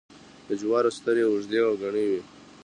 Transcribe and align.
د 0.47 0.49
جوارو 0.59 0.95
سترۍ 0.97 1.23
اوږدې 1.27 1.59
او 1.67 1.73
گڼې 1.81 2.03
وي. 2.09 2.21